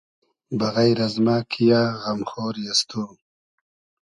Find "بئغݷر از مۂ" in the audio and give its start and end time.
0.57-1.35